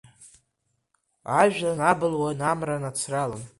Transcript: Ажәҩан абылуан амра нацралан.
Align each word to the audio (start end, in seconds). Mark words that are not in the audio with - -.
Ажәҩан 1.39 1.79
абылуан 1.91 2.39
амра 2.51 2.77
нацралан. 2.83 3.43